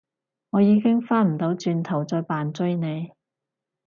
[0.49, 3.11] 我已經返唔到轉頭再扮追你